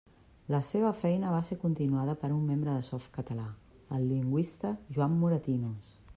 La 0.53 0.59
seva 0.69 0.93
feina 1.01 1.33
va 1.33 1.41
ser 1.49 1.57
continuada 1.65 2.15
per 2.23 2.31
un 2.37 2.41
membre 2.47 2.79
de 2.79 2.87
Softcatalà, 2.89 3.47
el 4.01 4.09
lingüista 4.15 4.77
Joan 4.97 5.17
Moratinos. 5.25 5.97